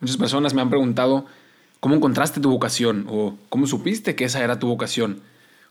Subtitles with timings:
[0.00, 1.26] Muchas personas me han preguntado
[1.80, 5.20] cómo encontraste tu vocación o cómo supiste que esa era tu vocación.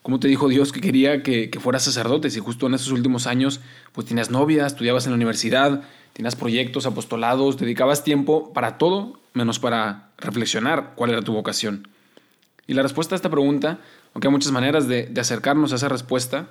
[0.01, 3.25] ¿Cómo te dijo Dios que quería que, que fueras sacerdote si justo en esos últimos
[3.25, 3.61] años
[3.93, 9.59] pues tenías novia, estudiabas en la universidad, tenías proyectos, apostolados, dedicabas tiempo para todo menos
[9.59, 11.87] para reflexionar cuál era tu vocación?
[12.67, 13.79] Y la respuesta a esta pregunta,
[14.13, 16.49] aunque hay muchas maneras de, de acercarnos a esa respuesta,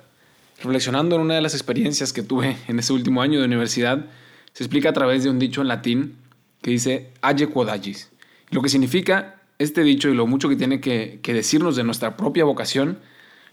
[0.63, 4.05] reflexionando en una de las experiencias que tuve en ese último año de universidad,
[4.53, 6.15] se explica a través de un dicho en latín
[6.61, 8.11] que dice Aye quodagis.
[8.49, 12.17] Lo que significa este dicho y lo mucho que tiene que, que decirnos de nuestra
[12.17, 12.99] propia vocación,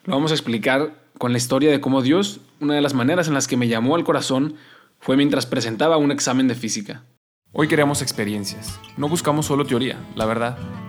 [0.05, 3.34] lo vamos a explicar con la historia de cómo Dios, una de las maneras en
[3.34, 4.56] las que me llamó al corazón,
[5.01, 7.05] fue mientras presentaba un examen de física.
[7.52, 10.59] Hoy queremos experiencias, no buscamos solo teoría, la verdad.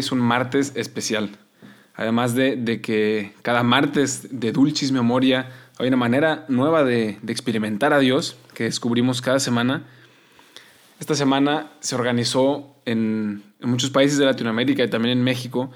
[0.00, 1.30] Es un martes especial.
[1.94, 7.98] Además de, que cada martes de Dulcis Memoria hay una manera nueva de, experimentar a
[7.98, 9.84] Dios que descubrimos cada semana.
[10.98, 15.70] Esta semana se organizó en, muchos países de Latinoamérica y también en México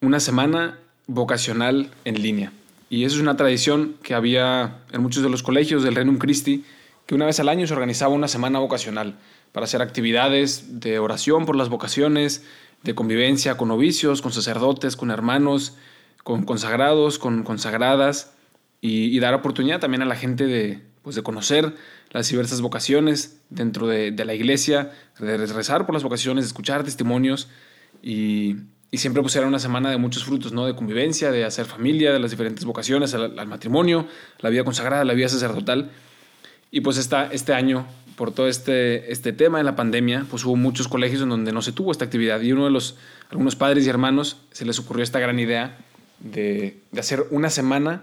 [0.00, 2.52] una semana vocacional en línea.
[2.90, 6.64] Y eso es una tradición que había en muchos de los colegios del Renum Christi,
[7.06, 9.16] que una vez al año se organizaba una semana vocacional
[9.52, 12.44] para hacer actividades de oración por las vocaciones,
[12.82, 15.76] de convivencia con novicios, con sacerdotes, con hermanos,
[16.22, 18.34] con consagrados, con consagradas,
[18.80, 21.74] y, dar oportunidad también a la gente de, pues, de conocer
[22.10, 27.48] las diversas vocaciones dentro de, la iglesia, de rezar por las vocaciones, de escuchar testimonios,
[28.02, 28.56] y,
[28.92, 30.64] siempre pues era una semana de muchos frutos, ¿no?
[30.64, 34.06] De convivencia, de hacer familia, de las diferentes vocaciones, al, matrimonio,
[34.38, 35.90] la vida consagrada, la vida sacerdotal.
[36.70, 37.86] Y pues esta, este año
[38.18, 41.62] por todo este, este tema de la pandemia, pues hubo muchos colegios en donde no
[41.62, 42.96] se tuvo esta actividad y uno de los,
[43.30, 45.78] algunos padres y hermanos se les ocurrió esta gran idea
[46.18, 48.02] de, de hacer una semana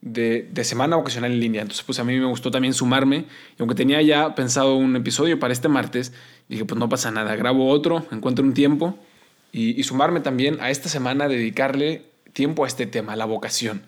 [0.00, 1.62] de, de, semana vocacional en línea.
[1.62, 5.40] Entonces, pues a mí me gustó también sumarme y aunque tenía ya pensado un episodio
[5.40, 6.12] para este martes,
[6.48, 8.96] dije, pues no pasa nada, grabo otro, encuentro un tiempo
[9.50, 13.82] y, y sumarme también a esta semana, dedicarle tiempo a este tema, a la vocación.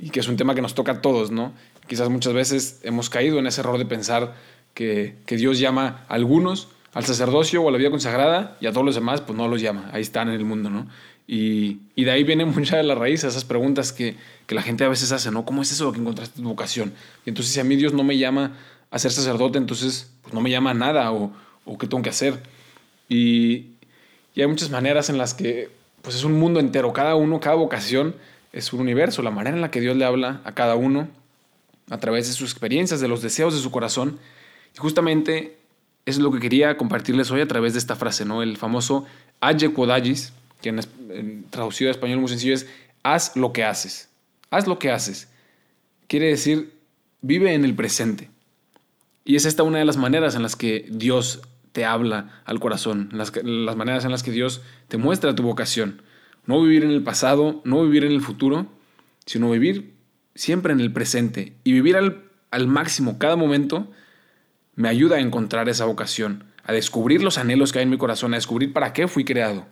[0.00, 1.52] Y que es un tema que nos toca a todos, ¿no?
[1.86, 4.34] Quizás muchas veces hemos caído en ese error de pensar
[4.76, 8.84] que, Dios llama a algunos al sacerdocio o a la vida consagrada y a todos
[8.84, 9.88] los demás, pues no los llama.
[9.92, 10.86] Ahí están en el mundo, ¿no?
[11.26, 14.16] Y, de ahí viene mucha de la raíz, esas preguntas que,
[14.48, 15.44] la gente a veces hace, ¿no?
[15.44, 16.92] ¿Cómo es eso que encontraste tu vocación?
[17.24, 18.52] Y entonces, si a mí Dios no me llama
[18.90, 21.32] a ser sacerdote, entonces pues no me llama a nada o,
[21.64, 22.42] o qué tengo que hacer.
[23.08, 23.64] Y,
[24.34, 25.70] y hay muchas maneras en las que,
[26.02, 28.14] pues es un mundo entero, cada uno, cada vocación
[28.52, 31.08] es un universo, la manera en la que Dios le habla a cada uno
[31.90, 34.18] a través de sus experiencias, de los deseos de su corazón
[34.74, 35.56] y justamente
[36.06, 38.42] es lo que quería compartirles hoy a través de esta frase, ¿no?
[38.42, 39.04] El famoso
[39.40, 40.32] Aye Quodagis,
[40.62, 42.66] que en, traducido a español muy sencillo es
[43.02, 44.08] haz lo que haces.
[44.50, 45.28] Haz lo que haces.
[46.06, 46.72] Quiere decir,
[47.20, 48.30] vive en el presente.
[49.24, 53.10] Y es esta una de las maneras en las que Dios te habla al corazón,
[53.12, 56.00] las, las maneras en las que Dios te muestra tu vocación.
[56.46, 58.66] No vivir en el pasado, no vivir en el futuro,
[59.26, 59.92] sino vivir
[60.36, 63.90] siempre en el presente y vivir al, al máximo cada momento
[64.76, 68.34] me ayuda a encontrar esa vocación, a descubrir los anhelos que hay en mi corazón,
[68.34, 69.66] a descubrir para qué fui creado.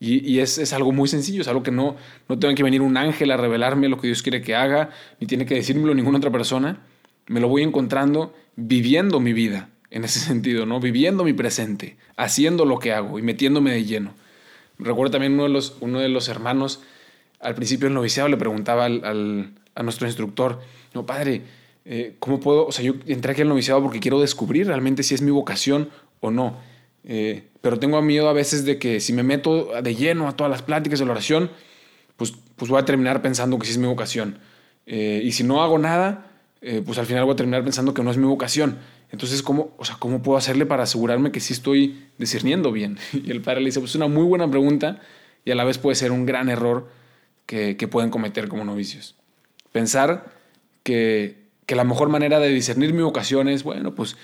[0.00, 1.96] Y, es, es, algo muy sencillo, es algo que no,
[2.28, 5.26] no tengo que venir un ángel a revelarme lo que Dios quiere que haga, ni
[5.26, 6.80] tiene que decírmelo ninguna otra persona.
[7.26, 10.78] Me lo voy encontrando viviendo mi vida, en ese sentido, ¿no?
[10.78, 14.12] Viviendo mi presente, haciendo lo que hago y metiéndome de lleno.
[14.78, 16.82] Recuerdo también uno de los, uno de los hermanos,
[17.40, 20.60] al principio del noviciado, le preguntaba al, a nuestro instructor,
[20.92, 21.42] no, padre,
[21.84, 22.66] eh, ¿cómo puedo?
[22.66, 25.90] O sea, yo entré aquí al noviciado porque quiero descubrir realmente si es mi vocación
[26.20, 26.56] o no.
[27.04, 30.50] Eh, pero tengo miedo a veces de que si me meto de lleno a todas
[30.50, 31.50] las pláticas de la oración,
[32.16, 34.38] pues, pues voy a terminar pensando que sí es mi vocación.
[34.86, 36.30] Eh, y si no hago nada,
[36.86, 38.78] pues al final voy a terminar pensando que no es mi vocación.
[39.12, 42.98] Entonces, ¿cómo, o sea, ¿cómo puedo hacerle para asegurarme que sí estoy discerniendo bien?
[43.12, 44.98] Y el padre le dice, pues es una muy buena pregunta
[45.44, 46.88] y a la vez puede ser un gran error
[47.44, 49.14] que, que pueden cometer como novicios.
[49.72, 50.32] Pensar
[50.82, 54.16] que que la mejor manera de discernir mi vocación es, bueno, pues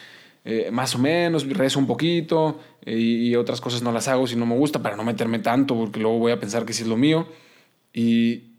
[0.44, 4.36] eh, más o menos, rezo un poquito eh, y, otras cosas no las hago si
[4.36, 6.88] no me gusta para no meterme tanto porque luego voy a pensar que sí es
[6.88, 7.26] lo mío.
[7.92, 8.54] Y,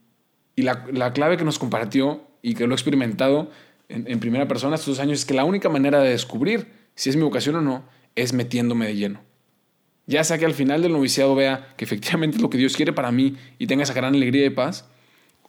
[0.55, 3.49] y la, la, clave que nos compartió y que lo he experimentado
[3.89, 7.23] en, primera persona estos años es que la única manera de descubrir si es mi
[7.23, 7.83] vocación o no
[8.15, 9.21] es metiéndome de lleno.
[10.07, 12.93] Ya sea que al final del noviciado vea que efectivamente es lo que Dios quiere
[12.93, 14.89] para mí y tenga esa gran alegría y paz,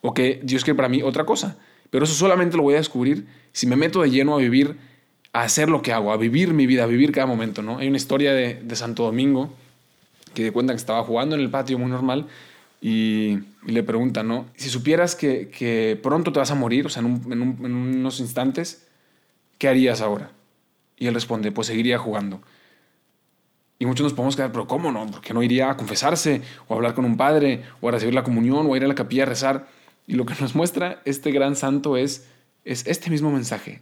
[0.00, 1.58] o que Dios quiere para mí otra cosa.
[1.92, 4.78] Pero eso solamente lo voy a descubrir si me meto de lleno a vivir,
[5.34, 7.60] a hacer lo que hago, a vivir mi vida, a vivir cada momento.
[7.60, 7.76] ¿no?
[7.76, 9.52] Hay una historia de, de Santo Domingo
[10.32, 12.26] que cuenta que estaba jugando en el patio muy normal
[12.80, 14.46] y, le pregunta, ¿no?
[14.56, 18.88] Si supieras que, pronto te vas a morir, o sea, en, en, unos instantes,
[19.58, 20.32] ¿qué harías ahora?
[20.96, 22.40] Y él responde, pues seguiría jugando.
[23.78, 25.06] Y muchos nos podemos quedar, pero ¿cómo no?
[25.06, 28.24] ¿Por no iría a confesarse o a hablar con un padre o a recibir la
[28.24, 29.68] comunión o a ir a la capilla a rezar?
[30.06, 32.26] Y lo que nos muestra este gran santo es,
[32.64, 33.80] es este mismo mensaje.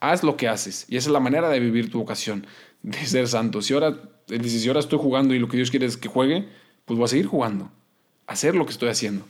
[0.00, 0.86] haz lo que haces.
[0.88, 2.46] Y esa es la manera de vivir tu vocación,
[2.82, 3.62] de ser santo.
[3.62, 3.98] Si ahora,
[4.28, 6.48] si ahora estoy jugando y lo que Dios quiere es que juegue,
[6.84, 7.70] pues voy a seguir jugando
[8.30, 9.24] hacer lo que estoy haciendo.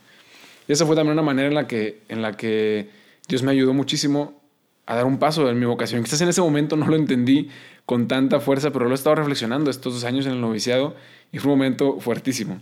[0.68, 2.90] Y esa fue también una manera en la que, en la que
[3.28, 4.38] Dios me ayudó muchísimo
[4.84, 6.04] a dar un paso en mi vocación.
[6.04, 7.48] Quizás en ese momento no lo entendí
[7.86, 10.94] con tanta fuerza, pero lo he estado reflexionando estos dos años en el noviciado
[11.32, 12.60] y fue un momento fuertísimo.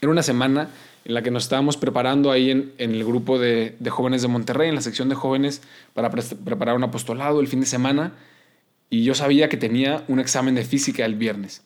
[0.00, 0.70] Era una semana
[1.04, 4.74] en la que nos estábamos preparando ahí en, el grupo de, jóvenes de Monterrey, en
[4.74, 5.62] la sección de jóvenes,
[5.94, 8.12] para preparar un apostolado el fin de semana.
[8.88, 11.62] Y yo sabía que tenía un examen de física el viernes.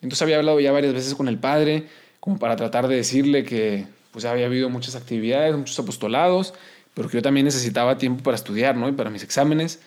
[0.00, 1.88] Entonces había hablado ya varias veces con el padre,
[2.20, 6.54] como para tratar de decirle que pues había habido muchas actividades, muchos apostolados,
[6.94, 8.88] pero que yo también necesitaba tiempo para estudiar, ¿no?
[8.88, 9.80] Y para mis exámenes,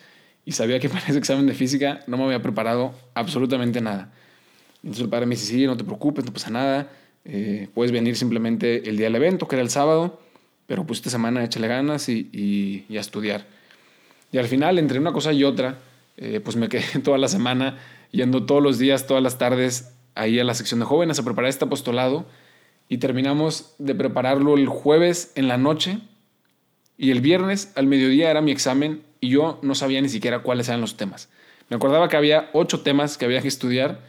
[0.44, 4.12] y sabía que para ese examen de física no me había preparado absolutamente nada.
[4.82, 6.88] Entonces el padre me dice, sí, no te preocupes, no pasa nada,
[7.24, 10.20] eh, puedes venir simplemente el día del evento, que era el sábado,
[10.66, 13.46] pero pues esta semana échale ganas y, a estudiar.
[14.32, 15.78] Y al final, entre una cosa y otra,
[16.16, 17.78] eh, pues me quedé toda la semana
[18.10, 21.48] yendo todos los días, todas las tardes ahí a la sección de jóvenes a preparar
[21.48, 22.26] este apostolado
[22.88, 26.00] y terminamos de prepararlo el jueves en la noche
[26.96, 30.68] y el viernes al mediodía era mi examen y yo no sabía ni siquiera cuáles
[30.68, 31.28] eran los temas.
[31.68, 34.00] Me acordaba que había ocho temas que había que estudiar,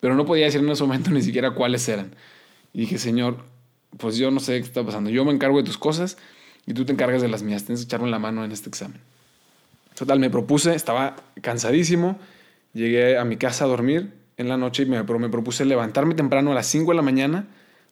[0.00, 2.14] pero no podía decir en ese momento ni siquiera cuáles eran.
[2.72, 3.36] Y dije, Señor,
[3.98, 5.10] pues yo no sé qué está pasando.
[5.10, 6.16] Yo me encargo de tus cosas
[6.66, 7.64] y tú te encargas de las mías.
[7.64, 9.00] Tienes que echarme la mano en este examen.
[9.94, 12.18] Total, me propuse, estaba cansadísimo.
[12.72, 16.54] Llegué a mi casa a dormir en la noche me, me propuse levantarme temprano a
[16.54, 17.46] las 5 de la mañana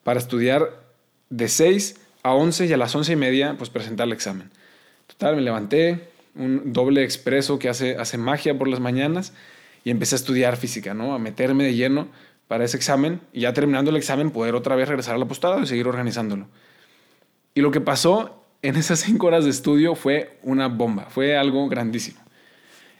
[0.04, 0.82] para estudiar
[1.28, 4.50] de 6 a 11 y a las 11 y media pues presentar el examen.
[5.06, 9.32] Total, me levanté, un doble expreso que hace, hace magia por las mañanas
[9.84, 11.14] y empecé a estudiar física, ¿no?
[11.14, 12.08] A meterme de lleno
[12.50, 15.68] para ese examen y ya terminando el examen poder otra vez regresar al apostado y
[15.68, 16.48] seguir organizándolo.
[17.54, 21.68] Y lo que pasó en esas 5 horas de estudio fue una bomba, fue algo
[21.68, 22.18] grandísimo.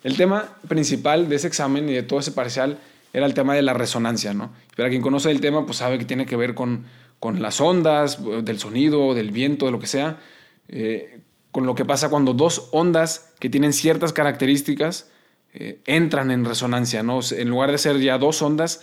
[0.05, 2.79] El tema principal de ese examen y de todo ese parcial
[3.13, 4.53] era el tema de la resonancia, ¿no?
[4.77, 6.85] Pero quien conoce el tema, pues sabe que tiene que ver con,
[7.19, 10.21] con las ondas, del sonido, del viento, de lo que sea,
[10.69, 15.11] eh, con lo que pasa cuando dos ondas que tienen ciertas características
[15.55, 17.19] eh, entran en resonancia, ¿no?
[17.33, 18.81] En lugar de ser ya dos ondas,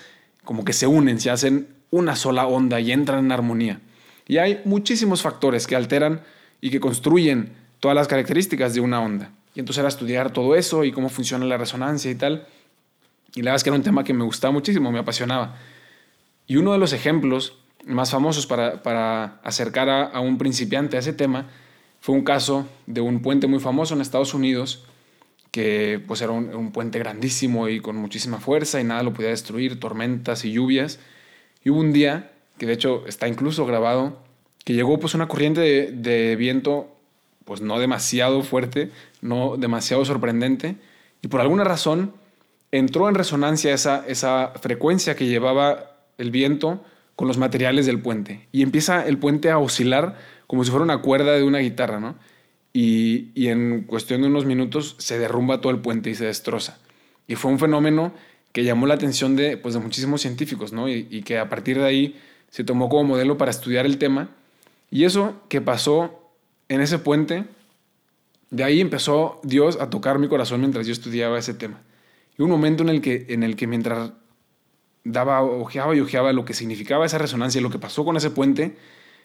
[0.48, 3.82] como que se unen, se hacen una sola onda y entran en armonía.
[4.30, 6.22] Y hay muchísimos factores que alteran
[6.62, 7.52] y que construyen
[7.82, 9.30] todas las características de una onda.
[9.56, 12.48] Y entonces era estudiar todo eso y cómo funciona la resonancia y tal.
[13.36, 15.58] Y la verdad es que era un tema que me gustaba muchísimo, me apasionaba.
[16.48, 21.12] Y uno de los ejemplos más famosos para, para acercar a, un principiante a ese
[21.12, 21.48] tema
[22.00, 24.86] fue un caso de un puente muy famoso en Estados Unidos,
[25.52, 29.80] que pues era un, puente grandísimo y con muchísima fuerza y nada lo podía destruir,
[29.80, 31.00] tormentas y lluvias.
[31.64, 34.22] Y hubo un día, que de hecho está incluso grabado,
[34.64, 36.94] que llegó pues una corriente de, de viento
[37.46, 40.76] pues no demasiado fuerte, no demasiado sorprendente,
[41.22, 42.14] y por alguna razón
[42.72, 46.84] entró en resonancia esa, esa frecuencia que llevaba el viento
[47.16, 48.48] con los materiales del puente.
[48.52, 52.16] Y empieza el puente a oscilar como si fuera una cuerda de una guitarra, ¿no?
[52.74, 56.80] Y, en cuestión de unos minutos se derrumba todo el puente y se destroza.
[57.28, 58.14] Y fue un fenómeno
[58.52, 60.88] que llamó la atención de, pues, de muchísimos científicos, ¿no?
[60.90, 62.20] Y, y que a partir de ahí
[62.50, 64.30] se tomó como modelo para estudiar el tema.
[64.90, 66.32] Y eso que pasó
[66.70, 67.46] en ese puente,
[68.50, 71.82] de ahí empezó Dios a tocar mi corazón mientras yo estudiaba ese tema.
[72.38, 74.12] Y un momento en el que, en el que mientras
[75.04, 78.78] daba, ojeaba y ojeaba lo que significaba esa resonancia, lo que pasó con ese puente,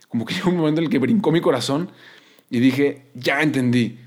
[0.09, 1.91] como que llegó un momento en el que brincó mi corazón
[2.53, 3.99] y dije, ya entendí.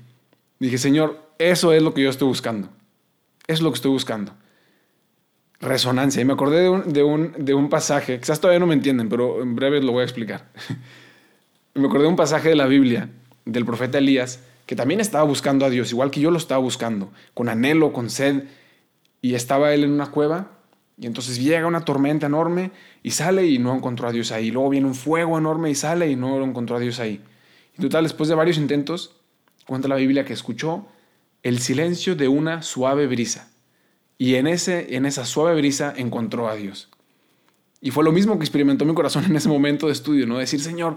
[0.60, 2.68] Dije, Señor, eso es lo que yo estoy buscando.
[3.48, 4.34] Es lo que estoy buscando.
[5.58, 6.22] Resonancia.
[6.22, 9.08] Y me acordé de un, de un, de un pasaje, quizás todavía no me entienden,
[9.08, 10.46] pero en breve lo voy a explicar.
[11.74, 13.10] me acordé de un pasaje de la Biblia,
[13.44, 17.10] del profeta Elías, que también estaba buscando a Dios, igual que yo lo estaba buscando,
[17.34, 18.44] con anhelo, con sed,
[19.22, 20.52] y estaba él en una cueva
[20.96, 22.70] y entonces llega una tormenta enorme
[23.02, 24.52] y sale y no encontró a Dios ahí.
[24.52, 27.20] Luego viene un fuego enorme y sale y no lo encontró a Dios ahí.
[27.78, 29.16] Y total, después de varios intentos,
[29.66, 30.86] cuenta la Biblia que escuchó
[31.42, 33.50] el silencio de una suave brisa.
[34.18, 36.88] Y en, ese, en esa suave brisa encontró a Dios.
[37.80, 40.38] Y fue lo mismo que experimentó mi corazón en ese momento de estudio, ¿no?
[40.38, 40.96] Decir, Señor,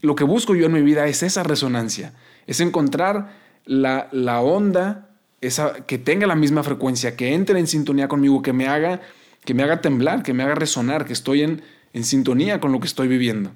[0.00, 2.14] lo que busco yo en mi vida es esa resonancia,
[2.46, 8.08] es encontrar la, la onda, esa, que tenga la misma frecuencia, que entre en sintonía
[8.08, 9.00] conmigo, que me haga,
[9.44, 12.80] que me haga temblar, que me haga resonar, que estoy en, en sintonía con lo
[12.80, 13.52] que estoy viviendo.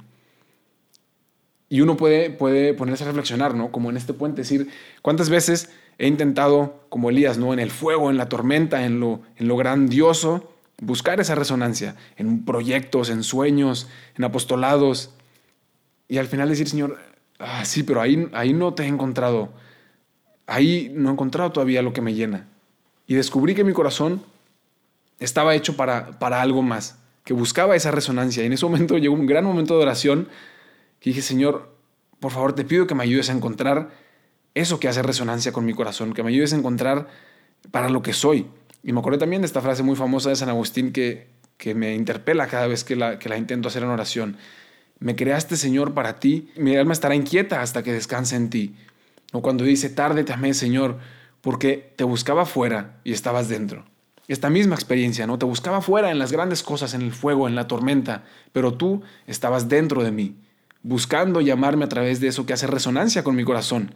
[1.68, 3.72] Y uno puede, puede ponerse a reflexionar, ¿no?
[3.72, 4.68] Como en este puente, decir,
[5.02, 7.52] ¿cuántas veces he intentado, como Elías, ¿no?
[7.52, 12.44] En el fuego, en la tormenta, en lo, en lo grandioso, buscar esa resonancia, en
[12.44, 15.10] proyectos, en sueños, en apostolados,
[16.08, 16.98] y al final decir, Señor,
[17.38, 19.52] ah, sí, pero ahí, ahí no te he encontrado,
[20.46, 22.46] ahí no he encontrado todavía lo que me llena.
[23.06, 24.22] Y descubrí que mi corazón
[25.18, 28.42] estaba hecho para, para algo más, que buscaba esa resonancia.
[28.42, 30.28] Y en ese momento llegó un gran momento de oración
[31.00, 31.76] que dije, Señor,
[32.20, 33.90] por favor te pido que me ayudes a encontrar
[34.54, 37.08] eso que hace resonancia con mi corazón, que me ayudes a encontrar
[37.70, 38.46] para lo que soy.
[38.82, 41.26] Y me acordé también de esta frase muy famosa de San Agustín que,
[41.58, 44.36] que me interpela cada vez que la, que la intento hacer en oración.
[44.98, 46.50] Me creaste, Señor, para ti.
[46.56, 48.76] Mi alma estará inquieta hasta que descanse en ti.
[49.32, 50.98] O cuando dice, tarde te Señor,
[51.42, 53.84] porque te buscaba fuera y estabas dentro.
[54.28, 55.38] Esta misma experiencia, ¿no?
[55.38, 59.02] Te buscaba fuera en las grandes cosas, en el fuego, en la tormenta, pero tú
[59.26, 60.36] estabas dentro de mí,
[60.86, 63.94] buscando llamarme a través de eso que hace resonancia con mi corazón.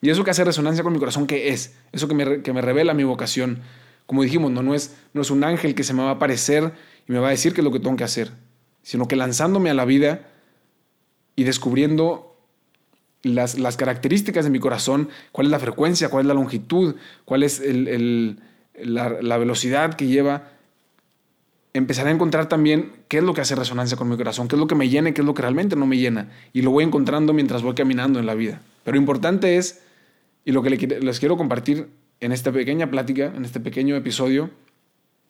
[0.00, 1.74] Y eso que hace resonancia con mi corazón, ¿qué es?
[1.92, 3.62] Eso que me, que me revela mi vocación.
[4.06, 6.72] Como dijimos, no, no, es, no es un ángel que se me va a aparecer
[7.08, 8.32] y me va a decir qué es lo que tengo que hacer
[8.82, 10.28] sino que lanzándome a la vida
[11.36, 12.36] y descubriendo
[13.22, 17.62] las, características de mi corazón, cuál es la frecuencia, cuál es la longitud, cuál es
[18.74, 20.50] la, velocidad que lleva,
[21.74, 24.60] empezaré a encontrar también qué es lo que hace resonancia con mi corazón, qué es
[24.60, 26.30] lo que me llena y qué es lo que realmente no me llena.
[26.52, 28.60] Y lo voy encontrando mientras voy caminando en la vida.
[28.84, 29.82] Pero importante es,
[30.44, 31.88] y lo que les quiero compartir
[32.20, 34.50] en esta pequeña plática, en este pequeño episodio,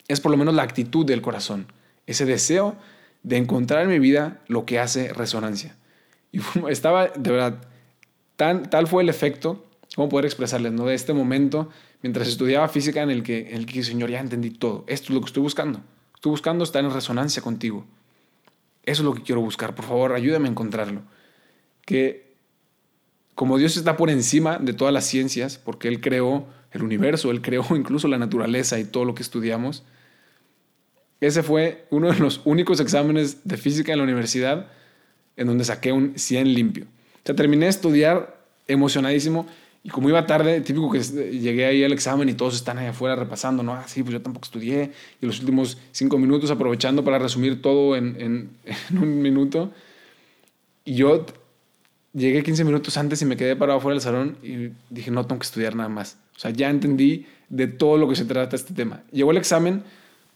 [0.07, 1.67] es por lo menos la actitud del corazón,
[2.07, 2.75] ese deseo
[3.23, 5.75] de encontrar en mi vida lo que hace resonancia.
[6.31, 7.61] Y estaba, de verdad,
[8.35, 10.85] tan, tal fue el efecto, ¿cómo poder expresarles, no?
[10.85, 11.69] De este momento,
[12.01, 14.83] mientras estudiaba física, en el que, en el que, Señor, ya entendí todo.
[14.87, 15.79] Esto es lo que estoy buscando.
[16.23, 17.83] Estoy buscando estar en resonancia contigo.
[18.83, 19.75] Eso es lo que quiero buscar.
[19.75, 21.01] Por favor, ayúdame a encontrarlo.
[21.85, 22.37] Que
[23.35, 27.41] como Dios está por encima de todas las ciencias, porque Él creó el universo, Él
[27.41, 29.83] creó incluso la naturaleza y todo lo que estudiamos,
[31.19, 34.67] ese fue uno de los únicos exámenes de física en la universidad
[35.35, 36.85] en donde saqué un 100 limpio.
[36.85, 39.45] O sea, terminé de estudiar emocionadísimo
[39.83, 43.17] y como iba tarde, típico que llegué ahí al examen y todos están ahí afuera
[43.17, 43.73] repasando, ¿no?
[43.73, 44.91] Ah, sí, pues yo tampoco estudié.
[45.21, 48.49] Y los últimos cinco minutos aprovechando para resumir todo en, en,
[48.89, 49.71] en un minuto.
[50.85, 51.25] Y yo
[52.13, 55.39] llegué 15 minutos antes y me quedé parado afuera del salón y dije, no, tengo
[55.39, 56.17] que estudiar nada más.
[56.35, 59.03] O sea, ya entendí de todo lo que se trata este tema.
[59.11, 59.83] Llegó el examen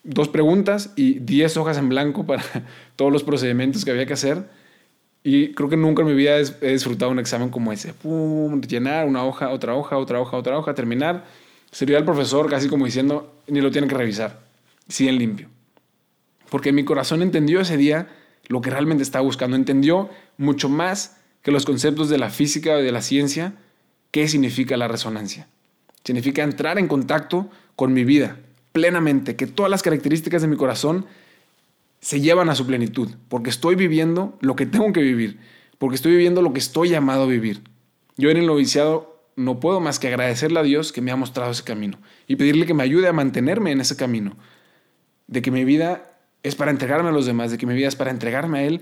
[0.03, 2.43] dos preguntas y diez hojas en blanco para
[2.95, 4.45] todos los procedimientos que había que hacer.
[5.29, 7.93] Y creo que nunca en mi vida he disfrutado un examen como ese.
[7.93, 11.25] Pum, llenar una hoja, otra hoja, otra hoja, otra hoja, terminar.
[11.69, 14.39] Sería el profesor casi como diciendo, ni lo tiene que revisar.
[14.87, 15.49] Sí en limpio.
[16.49, 18.07] Porque mi corazón entendió ese día
[18.47, 19.57] lo que realmente estaba buscando.
[19.57, 23.51] Entendió mucho más que los conceptos de la física o de la ciencia
[24.11, 25.49] qué significa la resonancia.
[26.05, 28.37] Significa entrar en contacto con mi vida,
[28.71, 31.05] plenamente, que todas las características de mi corazón
[31.99, 35.39] se llevan a su plenitud, porque estoy viviendo lo que tengo que vivir,
[35.77, 37.61] porque estoy viviendo lo que estoy llamado a vivir.
[38.17, 41.51] Yo en el noviciado no puedo más que agradecerle a Dios que me ha mostrado
[41.51, 44.35] ese camino y pedirle que me ayude a mantenerme en ese camino,
[45.27, 47.95] de que mi vida es para entregarme a los demás, de que mi vida es
[47.95, 48.81] para entregarme a Él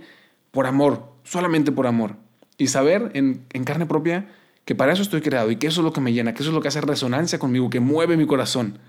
[0.51, 2.15] por amor, solamente por amor,
[2.57, 4.29] y saber en, carne propia
[4.63, 6.51] que para eso estoy creado y que eso es lo que me llena, que eso
[6.51, 8.79] es lo que hace resonancia conmigo, que mueve mi corazón.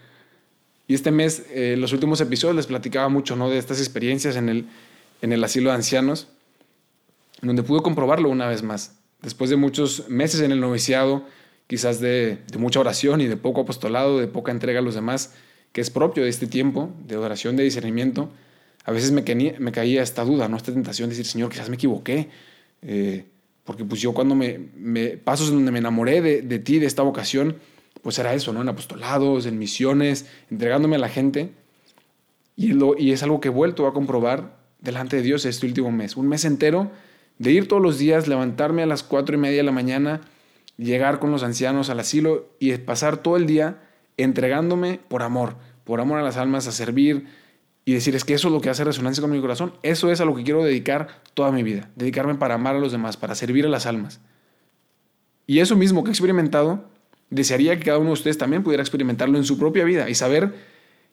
[0.89, 3.51] Y este mes, en eh, los últimos episodios, les platicaba mucho ¿no?
[3.51, 4.67] de estas experiencias en el,
[5.21, 6.29] en el asilo de ancianos,
[7.43, 8.97] donde pude comprobarlo una vez más.
[9.23, 11.25] Después de muchos meses en el noviciado,
[11.67, 15.35] quizás de, mucha oración y de poco apostolado, de poca entrega a los demás,
[15.73, 18.31] que es propio de este tiempo, de oración, de discernimiento,
[18.85, 19.25] a veces me,
[19.59, 20.57] me caía esta duda, ¿no?
[20.57, 22.29] esta tentación de decir, Señor, quizás me equivoqué.
[22.83, 23.25] Eh,
[23.65, 26.87] porque pues yo cuando me, me pasos en donde me enamoré de, de ti, de
[26.87, 27.57] esta vocación,
[28.03, 28.63] pues era eso, ¿no?
[28.63, 31.53] En apostolados, en misiones, entregándome a la gente.
[32.57, 35.91] Y, lo, y es algo que he vuelto a comprobar delante de Dios este último
[35.91, 36.17] mes.
[36.17, 36.91] Un mes entero
[37.39, 40.23] de ir todos los días, levantarme a las cuatro y media de la mañana,
[40.79, 43.83] llegar con los ancianos al asilo y pasar todo el día
[44.17, 47.27] entregándome por amor, por amor a las almas, a servir
[47.85, 49.73] y decir, es que eso es lo que hace resonancia con mi corazón.
[49.83, 52.93] Eso es a lo que quiero dedicar toda mi vida, dedicarme para amar a los
[52.93, 54.21] demás, para servir a las almas.
[55.47, 56.91] Y eso mismo que he experimentado,
[57.31, 60.55] desearía que cada uno de ustedes también pudiera experimentarlo en su propia vida y saber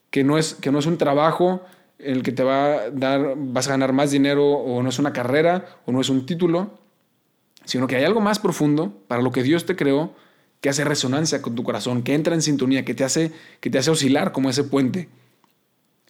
[0.09, 1.63] que no es, que no es un trabajo
[1.97, 5.13] el que te va a dar, vas a ganar más dinero o no es una
[5.13, 6.77] carrera o no es un título,
[7.65, 10.13] sino que hay algo más profundo para lo que Dios te creó
[10.61, 13.77] que hace resonancia con tu corazón, que entra en sintonía, que te hace, que te
[13.79, 15.09] hace oscilar como ese puente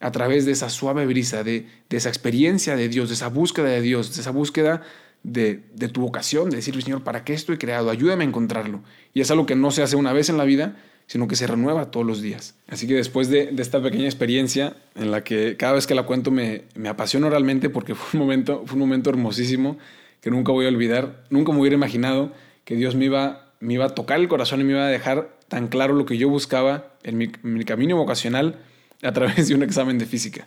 [0.00, 3.68] a través de esa suave brisa, de, de esa experiencia de Dios, de esa búsqueda
[3.68, 4.82] de Dios, de esa búsqueda
[5.24, 7.90] de, tu vocación, de decir, Señor, ¿para qué estoy creado?
[7.90, 8.82] Ayúdame a encontrarlo.
[9.12, 10.76] Y es algo que no se hace una vez en la vida,
[11.06, 12.54] sino que se renueva todos los días.
[12.68, 16.30] Así que después de, esta pequeña experiencia, en la que cada vez que la cuento
[16.30, 19.78] me, me apasiona realmente porque fue un, momento, fue un momento hermosísimo
[20.20, 22.32] que nunca voy a olvidar, nunca me hubiera imaginado
[22.64, 25.36] que Dios me iba, me iba a tocar el corazón y me iba a dejar
[25.48, 28.58] tan claro lo que yo buscaba en mi, en mi camino vocacional
[29.02, 30.46] a través de un examen de física.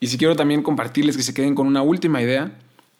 [0.00, 2.52] Y si quiero también compartirles que se queden con una última idea,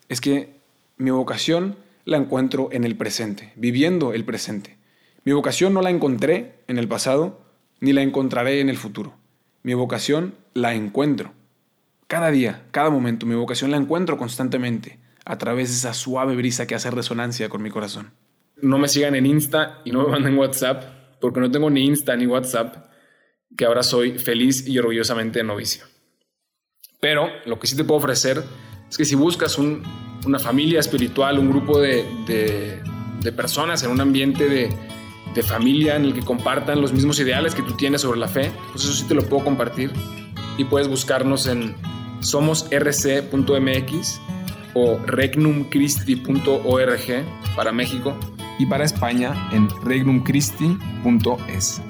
[0.09, 0.56] es que
[0.97, 4.77] mi vocación la encuentro en el presente, viviendo el presente.
[5.23, 7.41] Mi vocación no la encontré en el pasado,
[7.79, 9.13] ni la encontraré en el futuro.
[9.61, 11.33] Mi vocación la encuentro.
[12.07, 16.65] Cada día, cada momento, mi vocación la encuentro constantemente a través de esa suave brisa
[16.65, 18.13] que hace resonancia con mi corazón.
[18.55, 20.83] No me sigan en Insta y no me manden WhatsApp,
[21.19, 22.87] porque no tengo ni Insta ni WhatsApp,
[23.55, 25.85] que ahora soy feliz y orgullosamente novicio.
[26.99, 28.41] Pero lo que sí te puedo ofrecer
[28.89, 29.83] es que si buscas un,
[30.27, 32.81] una familia espiritual, un grupo de, de,
[33.31, 34.69] personas en un ambiente de,
[35.35, 38.51] de, familia en el que compartan los mismos ideales que tú tienes sobre la fe,
[38.71, 39.91] pues eso sí te lo puedo compartir.
[40.57, 41.75] Y puedes buscarnos en
[42.21, 44.21] somosrc.mx
[44.73, 48.17] o regnumchristi.org para México
[48.59, 51.81] y para España en regnumchristi.es.